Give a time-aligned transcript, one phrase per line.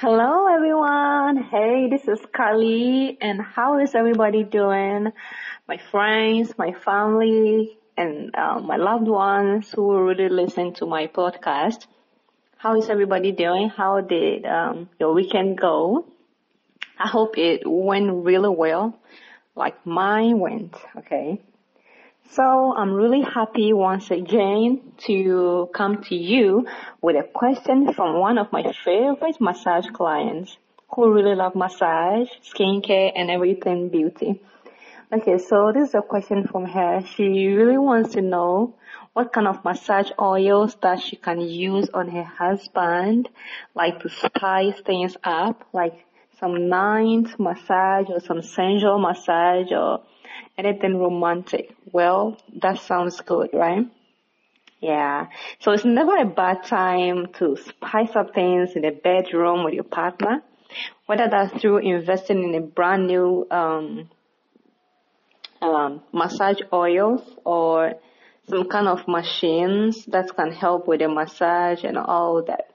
[0.00, 1.36] Hello everyone.
[1.36, 5.12] Hey, this is Carly and how is everybody doing?
[5.68, 11.84] My friends, my family, and uh, my loved ones who really listen to my podcast.
[12.56, 13.68] How is everybody doing?
[13.68, 16.06] How did um, your weekend go?
[16.98, 18.98] I hope it went really well,
[19.54, 21.42] like mine went, okay?
[22.32, 26.66] So I'm really happy once again to come to you
[27.02, 30.56] with a question from one of my favorite massage clients
[30.94, 34.40] who really love massage, skincare, and everything beauty.
[35.12, 37.02] Okay, so this is a question from her.
[37.16, 38.74] She really wants to know
[39.12, 43.28] what kind of massage oils that she can use on her husband,
[43.74, 46.06] like to spice things up, like
[46.38, 50.02] some nice massage or some sensual massage or
[50.64, 51.74] anything romantic.
[51.92, 53.86] Well, that sounds good, right?
[54.80, 55.26] Yeah.
[55.60, 59.84] So it's never a bad time to spice up things in the bedroom with your
[59.84, 60.42] partner,
[61.06, 64.08] whether that's through investing in a brand new um,
[65.60, 67.94] um, massage oils or
[68.48, 72.69] some kind of machines that can help with the massage and all that.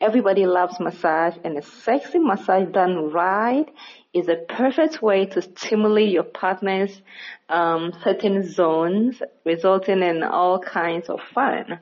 [0.00, 3.66] Everybody loves massage and a sexy massage done right
[4.12, 7.00] is a perfect way to stimulate your partner's
[7.48, 11.78] um, certain zones, resulting in all kinds of fun.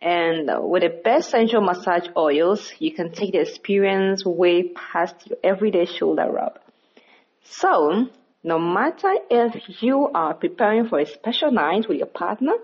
[0.00, 5.38] And with the best sensual massage oils, you can take the experience way past your
[5.42, 6.58] everyday shoulder rub.
[7.42, 8.08] So,
[8.44, 12.54] no matter if you are preparing for a special night with your partner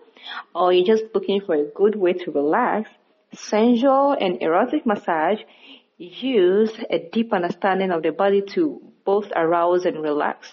[0.55, 2.91] or you're just looking for a good way to relax,
[3.37, 5.41] sensual and erotic massage
[5.99, 10.51] use a deep understanding of the body to both arouse and relax,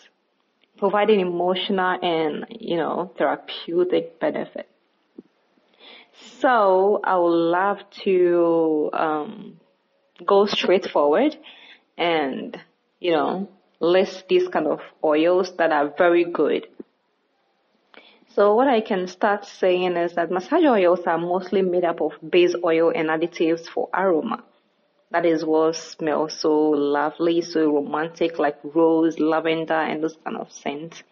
[0.78, 4.68] providing emotional and, you know, therapeutic benefit.
[6.40, 9.60] So I would love to um,
[10.26, 11.36] go straight forward
[11.98, 12.60] and,
[13.00, 16.68] you know, list these kind of oils that are very good.
[18.34, 22.14] So what I can start saying is that massage oils are mostly made up of
[22.30, 24.44] base oil and additives for aroma.
[25.12, 30.50] That is what smells so lovely, so romantic, like rose, lavender, and those kind of
[30.50, 31.04] scents.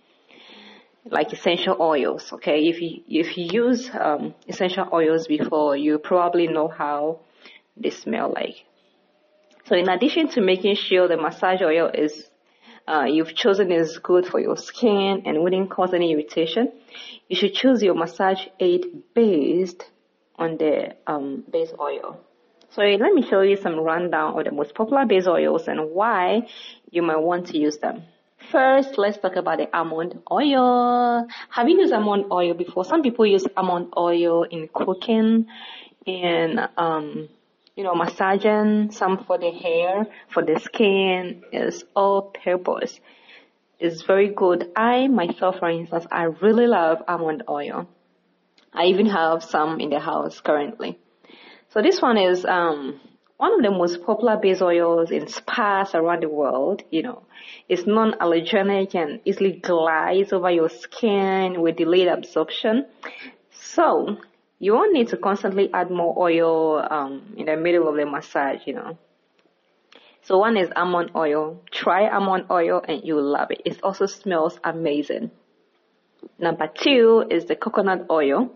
[1.03, 2.67] Like essential oils, okay?
[2.69, 7.19] If you, if you use um, essential oils before, you probably know how
[7.75, 8.63] they smell like.
[9.65, 12.28] So in addition to making sure the massage oil is
[12.89, 16.71] uh, you've chosen is good for your skin and wouldn't cause any irritation,
[17.27, 19.83] you should choose your massage aid based
[20.37, 22.19] on the um, base oil.
[22.71, 26.47] So let me show you some rundown of the most popular base oils and why
[26.89, 28.03] you might want to use them.
[28.51, 31.27] First, let's talk about the almond oil.
[31.49, 32.85] Have you used almond oil before?
[32.85, 35.47] Some people use almond oil in cooking
[36.07, 37.29] and, um,
[37.79, 41.41] you know, massaging, some for the hair, for the skin.
[41.53, 42.99] It's all purpose.
[43.79, 44.69] It's very good.
[44.75, 47.87] I myself, for instance, I really love almond oil.
[48.73, 50.99] I even have some in the house currently.
[51.69, 52.99] So this one is um,
[53.37, 56.83] one of the most popular base oils in spas around the world.
[56.91, 57.23] You know,
[57.69, 62.87] it's non-allergenic and easily glides over your skin with delayed absorption.
[63.51, 64.17] So
[64.59, 68.61] you won't need to constantly add more oil um, in the middle of the massage.
[68.65, 68.97] You know.
[70.21, 71.61] So one is almond oil.
[71.71, 73.61] Try almond oil and you'll love it.
[73.65, 75.31] It also smells amazing.
[76.37, 78.51] Number two is the coconut oil.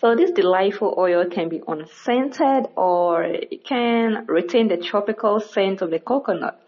[0.00, 5.90] So this delightful oil can be unscented or it can retain the tropical scent of
[5.90, 6.60] the coconut.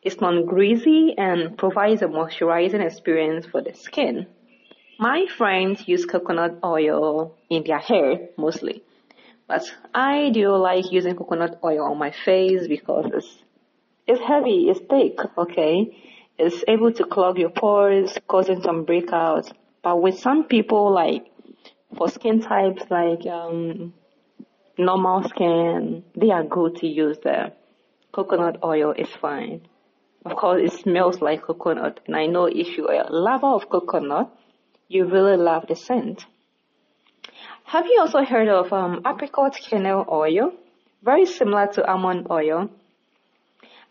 [0.00, 4.26] It's non-greasy and provides a moisturizing experience for the skin.
[4.98, 8.82] My friends use coconut oil in their hair mostly,
[9.48, 9.62] but
[9.94, 13.38] I do like using coconut oil on my face because it's,
[14.06, 15.96] it's heavy, it's thick, okay?
[16.38, 19.52] It's able to clog your pores, causing some breakouts.
[19.82, 21.26] But with some people like
[21.96, 23.94] for skin types like um,
[24.78, 27.52] normal skin, they are good to use the
[28.12, 29.62] coconut oil is fine.
[30.24, 33.68] Of course, it smells like coconut, and I know if you are a lover of
[33.68, 34.30] coconut,
[34.92, 36.26] you really love the scent.
[37.64, 40.52] Have you also heard of um, apricot kernel oil?
[41.02, 42.68] Very similar to almond oil.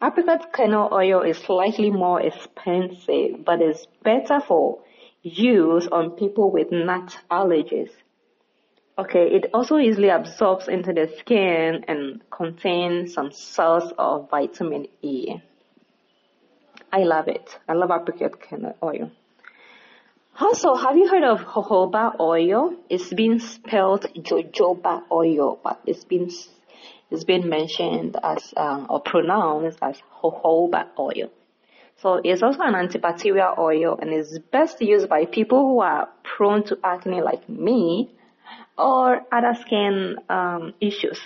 [0.03, 4.80] Apricot kernel oil is slightly more expensive, but is better for
[5.24, 7.89] use on people with nut allergies.
[8.98, 15.38] Okay, it also easily absorbs into the skin and contains some source of vitamin E.
[16.94, 17.57] I love it.
[17.68, 19.12] I love apricot kernel oil.
[20.39, 22.75] Also, have you heard of jojoba oil?
[22.89, 26.29] It's been spelled jojoba oil, but it's been
[27.11, 31.29] is being mentioned as um, or pronounced as jojoba oil.
[32.01, 36.63] So it's also an antibacterial oil and is best used by people who are prone
[36.63, 38.15] to acne like me
[38.77, 41.19] or other skin um, issues.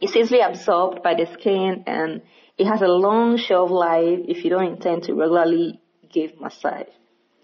[0.00, 2.22] It's easily absorbed by the skin and
[2.56, 5.80] it has a long shelf life if you don't intend to regularly
[6.12, 6.86] give massage.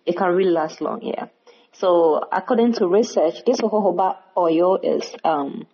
[0.07, 1.27] It can really last long, yeah.
[1.73, 5.67] So according to research, this jojoba oil is um,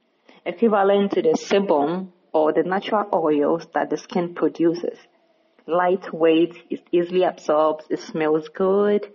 [0.45, 4.99] equivalent to the sebum or the natural oils that the skin produces.
[5.67, 9.07] Lightweight, it easily absorbs, it smells good.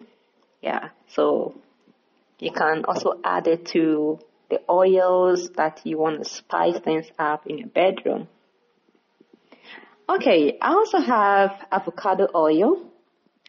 [0.61, 1.59] Yeah, so
[2.39, 4.19] you can also add it to
[4.49, 8.27] the oils that you want to spice things up in your bedroom.
[10.09, 12.89] Okay, I also have avocado oil.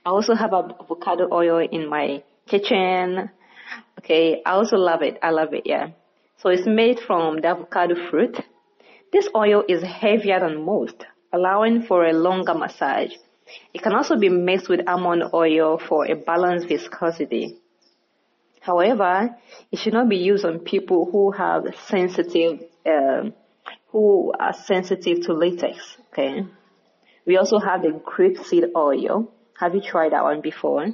[0.08, 3.28] I also have avocado oil in my kitchen.
[3.98, 5.18] Okay, I also love it.
[5.22, 5.88] I love it, yeah.
[6.38, 8.40] So it's made from the avocado fruit.
[9.12, 13.12] This oil is heavier than most, allowing for a longer massage.
[13.74, 17.58] It can also be mixed with almond oil for a balanced viscosity.
[18.60, 19.36] However,
[19.70, 23.34] it should not be used on people who have sensitive, um,
[23.88, 25.98] who are sensitive to latex.
[26.14, 26.46] Okay.
[27.26, 29.34] We also have the grapeseed oil.
[29.58, 30.86] Have you tried that one before?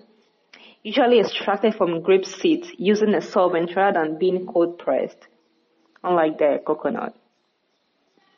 [0.83, 5.19] Usually extracted from grape seeds using a solvent rather than being cold pressed,
[6.03, 7.15] unlike the coconut.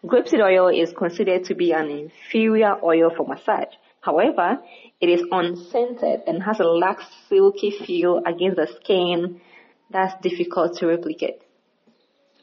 [0.04, 3.74] Grapeseed oil is considered to be an inferior oil for massage.
[4.00, 4.58] However,
[5.00, 9.40] it is unscented and has a lax silky feel against the skin
[9.90, 11.42] that's difficult to replicate.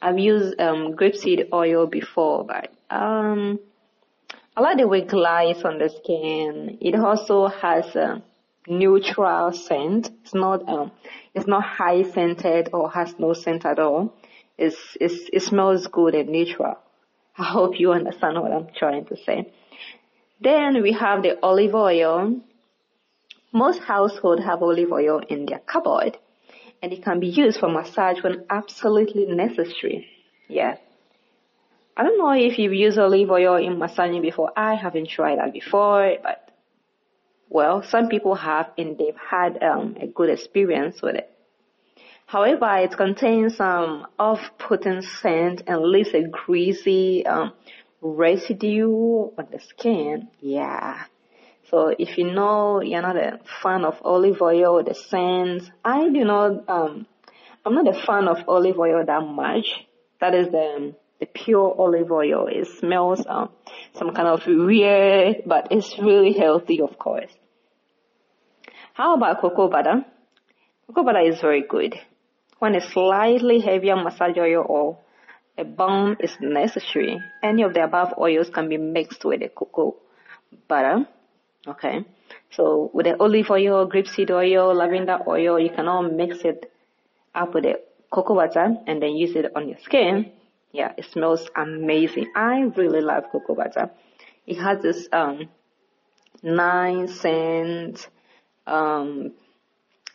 [0.00, 3.58] I've used um, grapeseed oil before, but um,
[4.56, 6.78] I like the way glides on the skin.
[6.80, 8.22] It also has a
[8.68, 10.10] neutral scent.
[10.22, 10.92] It's not um,
[11.34, 14.14] it's not high scented or has no scent at all.
[14.56, 16.78] It's, it's it smells good and neutral.
[17.36, 19.52] I hope you understand what I'm trying to say.
[20.40, 22.40] Then we have the olive oil.
[23.52, 26.18] Most households have olive oil in their cupboard
[26.80, 30.06] and it can be used for massage when absolutely necessary.
[30.48, 30.76] Yeah.
[31.96, 34.52] I don't know if you've used olive oil in massaging before.
[34.56, 36.50] I haven't tried that before, but
[37.48, 41.30] well, some people have and they've had um, a good experience with it.
[42.26, 47.52] However, it contains some off-putting scent and leaves a greasy um,
[48.00, 50.28] residue on the skin.
[50.40, 51.04] Yeah.
[51.70, 56.24] So if you know you're not a fan of olive oil, the scent, I do
[56.24, 57.06] not, um,
[57.64, 59.66] I'm not a fan of olive oil that much.
[60.20, 62.48] That is the, the pure olive oil.
[62.48, 63.50] It smells, um,
[63.94, 67.32] some kind of weird, but it's really healthy, of course.
[68.92, 70.04] How about cocoa butter?
[70.86, 71.94] Cocoa butter is very good.
[72.58, 74.98] When a slightly heavier massage oil or
[75.56, 79.96] a balm is necessary, any of the above oils can be mixed with the cocoa
[80.68, 81.06] butter.
[81.66, 82.04] Okay.
[82.50, 86.70] So with the olive oil, grapeseed oil, lavender oil, you can all mix it
[87.34, 87.80] up with the
[88.10, 90.30] cocoa butter and then use it on your skin.
[90.74, 92.32] Yeah, it smells amazing.
[92.34, 93.92] I really love cocoa butter.
[94.44, 95.48] It has this um
[96.42, 98.08] nice scent.
[98.66, 99.34] Um,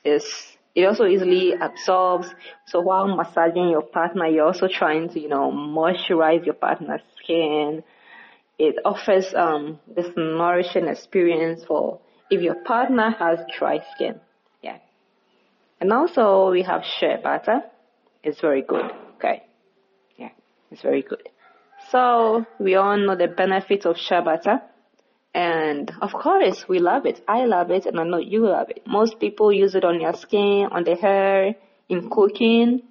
[0.04, 2.28] it's it also easily absorbs.
[2.68, 7.82] So while massaging your partner, you're also trying to, you know, moisturize your partner's skin.
[8.58, 14.20] It offers um, this nourishing experience for if your partner has dry skin.
[14.62, 14.80] Yeah.
[15.80, 17.62] And also we have shea butter.
[18.24, 18.92] It's very good.
[19.16, 19.44] Okay.
[20.72, 21.30] It's very good.
[21.90, 24.62] So we all know the benefits of shea butter.
[25.34, 27.22] And of course, we love it.
[27.28, 28.82] I love it, and I know you love it.
[28.88, 31.56] Most people use it on your skin, on the hair,
[31.88, 32.82] in cooking.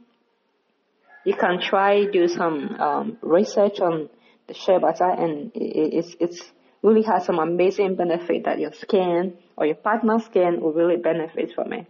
[1.25, 4.09] You can try do some um, research on
[4.47, 6.43] the shea butter, and it's it's
[6.83, 11.53] really has some amazing benefit that your skin or your partner's skin will really benefit
[11.55, 11.87] from it.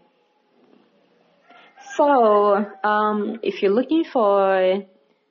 [1.95, 4.83] So, um, if you're looking for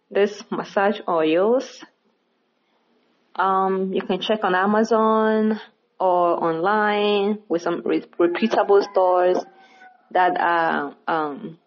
[0.09, 1.83] this massage oils,
[3.35, 5.59] um, you can check on Amazon
[5.99, 7.81] or online with some
[8.17, 9.37] reputable stores
[10.11, 11.57] that are um,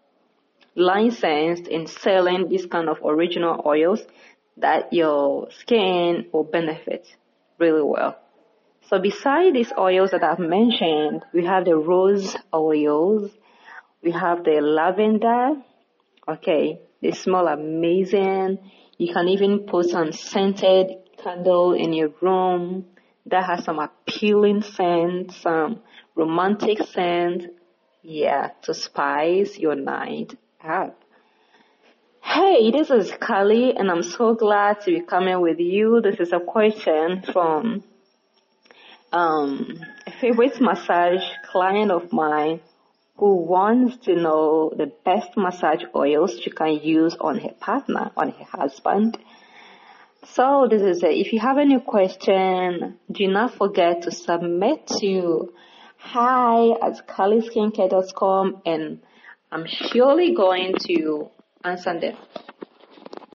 [0.75, 4.01] licensed in selling this kind of original oils
[4.57, 7.07] that your skin will benefit
[7.59, 8.19] really well.
[8.89, 13.31] So beside these oils that I've mentioned, we have the rose oils,
[14.03, 15.51] we have the lavender,
[16.27, 18.59] okay, they smell amazing.
[18.99, 20.89] You can even put some scented
[21.23, 22.87] candle in your room
[23.27, 25.81] that has some appealing scent, some
[26.15, 27.47] romantic scent,
[28.03, 31.03] yeah, to spice your night up.
[32.23, 36.01] Hey, this is Kali, and I'm so glad to be coming with you.
[36.03, 37.83] This is a question from
[39.13, 42.61] um, a favorite massage client of mine
[43.21, 48.31] who wants to know the best massage oils she can use on her partner, on
[48.31, 49.19] her husband.
[50.25, 51.11] So this is it.
[51.11, 55.53] If you have any question, do not forget to submit to
[55.99, 59.01] hi at kaliskincare.com and
[59.53, 61.29] I'm surely going to
[61.63, 62.17] answer them.